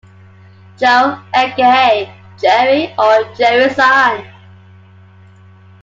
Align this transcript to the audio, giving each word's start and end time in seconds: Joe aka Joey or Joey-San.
Joe 0.79 1.15
aka 1.41 1.75
Joey 2.41 2.91
or 2.97 3.23
Joey-San. 3.35 4.33